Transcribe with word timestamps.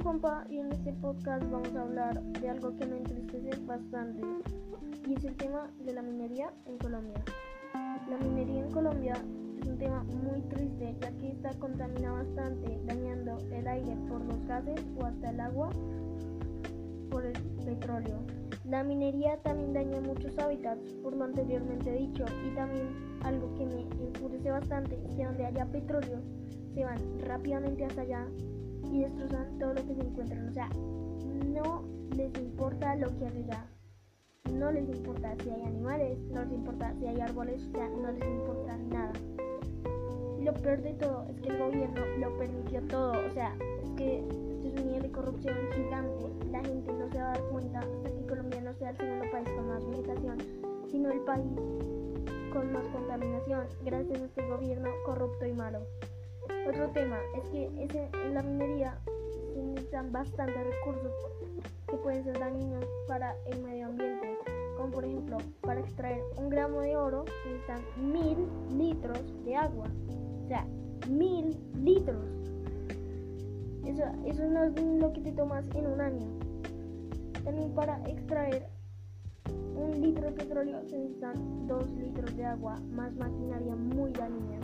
Juanpa 0.00 0.44
y 0.48 0.58
en 0.58 0.72
este 0.72 0.92
podcast 0.94 1.44
vamos 1.50 1.74
a 1.76 1.82
hablar 1.82 2.22
de 2.22 2.48
algo 2.48 2.74
que 2.76 2.86
me 2.86 2.96
entristece 2.96 3.50
bastante 3.66 4.22
y 5.06 5.14
es 5.14 5.24
el 5.24 5.36
tema 5.36 5.70
de 5.84 5.92
la 5.92 6.00
minería 6.00 6.50
en 6.64 6.78
Colombia. 6.78 7.22
La 8.08 8.16
minería 8.16 8.64
en 8.64 8.70
Colombia 8.70 9.14
es 9.60 9.68
un 9.68 9.78
tema 9.78 10.02
muy 10.04 10.40
triste 10.48 10.96
ya 10.98 11.12
que 11.18 11.32
está 11.32 11.50
contamina 11.58 12.12
bastante 12.12 12.80
dañando 12.86 13.36
el 13.52 13.68
aire 13.68 13.96
por 14.08 14.24
los 14.24 14.44
gases 14.46 14.80
o 14.98 15.04
hasta 15.04 15.30
el 15.30 15.40
agua 15.40 15.68
por 17.10 17.26
el 17.26 17.34
petróleo. 17.64 18.18
La 18.64 18.82
minería 18.82 19.36
también 19.42 19.74
daña 19.74 20.00
muchos 20.00 20.38
hábitats 20.38 20.94
por 21.02 21.14
lo 21.14 21.24
anteriormente 21.24 21.92
dicho 21.92 22.24
y 22.46 22.54
también 22.54 22.88
algo 23.24 23.54
que 23.56 23.66
me 23.66 23.82
enfurece 24.06 24.50
bastante 24.50 24.98
es 25.04 25.14
que 25.14 25.24
donde 25.24 25.44
haya 25.44 25.66
petróleo 25.66 26.20
se 26.72 26.84
van 26.84 26.98
rápidamente 27.20 27.84
hasta 27.84 28.00
allá 28.00 28.26
y 28.90 29.00
destrozan 29.00 29.58
todo 29.58 29.74
lo 29.74 29.86
que 29.86 29.94
se 29.94 30.00
encuentran. 30.00 30.48
O 30.48 30.52
sea, 30.52 30.68
no 31.46 31.84
les 32.16 32.32
importa 32.38 32.94
lo 32.96 33.08
que 33.18 33.26
hay 33.26 33.44
allá. 33.44 33.66
No 34.52 34.72
les 34.72 34.88
importa 34.88 35.34
si 35.42 35.50
hay 35.50 35.62
animales, 35.62 36.18
no 36.30 36.42
les 36.42 36.52
importa 36.52 36.94
si 36.98 37.06
hay 37.06 37.20
árboles, 37.20 37.62
o 37.68 37.72
sea, 37.72 37.88
no 37.88 38.10
les 38.10 38.24
importa 38.24 38.76
nada. 38.76 39.12
Lo 40.40 40.52
peor 40.54 40.82
de 40.82 40.94
todo 40.94 41.24
es 41.28 41.40
que 41.40 41.48
el 41.48 41.58
gobierno 41.58 42.00
lo 42.18 42.36
permitió 42.36 42.82
todo. 42.88 43.12
O 43.12 43.30
sea, 43.30 43.54
es 43.84 43.90
que 43.90 44.18
esto 44.18 44.68
es 44.68 44.80
un 44.80 44.86
nivel 44.86 45.02
de 45.02 45.12
corrupción 45.12 45.56
gigante. 45.74 46.26
La 46.50 46.60
gente 46.64 46.92
no 46.92 47.08
se 47.08 47.18
va 47.18 47.32
a 47.32 47.34
dar 47.34 47.48
cuenta 47.50 47.78
hasta 47.78 48.10
que 48.10 48.26
Colombia 48.26 48.60
no 48.60 48.74
sea 48.74 48.90
el 48.90 48.96
segundo 48.96 49.30
país 49.30 49.48
con 49.50 49.68
más 49.68 49.86
vegetación, 49.86 50.38
sino 50.90 51.10
el 51.10 51.20
país 51.20 51.46
con 52.52 52.72
más 52.72 52.86
contaminación, 52.88 53.66
gracias 53.82 54.20
a 54.20 54.24
este 54.24 54.48
gobierno 54.48 54.90
corrupto 55.06 55.46
y 55.46 55.52
malo. 55.52 55.80
Otro 56.68 56.88
tema 56.90 57.18
es 57.36 57.48
que 57.50 57.66
en 57.66 58.34
la 58.34 58.42
minería 58.42 58.98
se 59.52 59.62
necesitan 59.62 60.12
bastantes 60.12 60.56
recursos 60.56 61.12
que 61.88 61.96
pueden 61.96 62.24
ser 62.24 62.38
dañinos 62.38 62.84
para 63.06 63.36
el 63.46 63.62
medio 63.62 63.86
ambiente, 63.86 64.38
como 64.76 64.90
por 64.90 65.04
ejemplo 65.04 65.38
para 65.60 65.80
extraer 65.80 66.22
un 66.36 66.48
gramo 66.48 66.80
de 66.80 66.96
oro 66.96 67.24
se 67.42 67.50
necesitan 67.50 67.82
mil 68.12 68.48
litros 68.76 69.44
de 69.44 69.56
agua, 69.56 69.86
o 70.44 70.48
sea, 70.48 70.66
mil 71.08 71.58
litros. 71.82 72.24
Eso, 73.84 74.04
eso 74.24 74.46
no 74.46 74.64
es 74.64 74.80
lo 74.80 75.12
que 75.12 75.20
te 75.20 75.32
tomas 75.32 75.66
en 75.74 75.86
un 75.86 76.00
año. 76.00 76.26
También 77.44 77.74
para 77.74 78.00
extraer 78.08 78.68
un 79.74 80.00
litro 80.00 80.26
de 80.26 80.32
petróleo 80.32 80.80
se 80.88 80.96
necesitan 80.96 81.66
dos 81.66 81.90
litros 81.92 82.34
de 82.36 82.44
agua, 82.44 82.76
más 82.92 83.14
maquinaria 83.16 83.74
muy 83.74 84.12
dañina. 84.12 84.61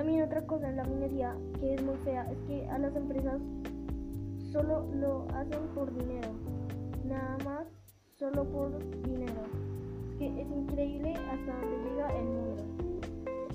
También 0.00 0.22
otra 0.22 0.40
cosa 0.46 0.66
en 0.66 0.76
la 0.76 0.84
minería 0.84 1.36
que 1.60 1.74
es 1.74 1.82
muy 1.82 1.94
fea 1.96 2.26
es 2.32 2.38
que 2.48 2.66
a 2.70 2.78
las 2.78 2.96
empresas 2.96 3.38
solo 4.50 4.86
lo 4.94 5.26
hacen 5.34 5.60
por 5.74 5.94
dinero. 5.94 6.28
Nada 7.04 7.36
más, 7.44 7.66
solo 8.18 8.44
por 8.44 8.78
dinero. 9.02 9.42
Es 10.08 10.16
que 10.16 10.40
es 10.40 10.50
increíble 10.50 11.12
hasta 11.12 11.52
donde 11.52 11.90
llega 11.90 12.16
el 12.16 12.24
mundo. 12.24 12.62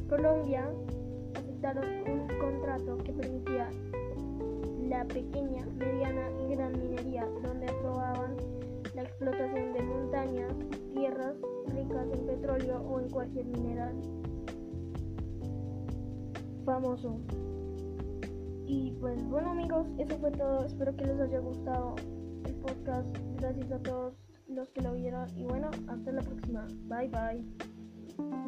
Colombia 0.08 0.70
aceptaron 1.34 1.84
un 2.12 2.28
contrato 2.38 2.98
que 3.00 3.12
permitía 3.12 3.68
la 4.88 5.04
pequeña, 5.06 5.66
mediana 5.66 6.30
y 6.44 6.54
gran 6.54 6.74
minería, 6.74 7.28
donde 7.42 7.72
aprobaban 7.72 8.38
la 8.94 9.02
explotación 9.02 9.74
de 9.74 9.82
montañas, 9.82 10.54
tierras 10.94 11.38
ricas 11.74 12.06
en 12.14 12.28
petróleo 12.28 12.84
o 12.88 13.00
en 13.00 13.10
cualquier 13.10 13.48
mineral 13.48 13.96
famoso. 16.66 17.20
Y 18.68 18.92
pues 19.00 19.24
bueno 19.30 19.52
amigos, 19.52 19.88
eso 19.98 20.18
fue 20.18 20.32
todo. 20.32 20.66
Espero 20.66 20.96
que 20.96 21.06
les 21.06 21.20
haya 21.20 21.40
gustado 21.40 21.96
el 22.46 22.56
podcast. 22.56 23.08
Gracias 23.38 23.72
a 23.72 23.80
todos 23.80 24.14
los 24.48 24.70
que 24.72 24.82
lo 24.82 24.94
vieron. 24.94 25.28
Y 25.38 25.44
bueno, 25.44 25.70
hasta 25.88 26.12
la 26.12 26.22
próxima. 26.22 26.68
Bye 26.88 27.10
bye. 27.10 28.45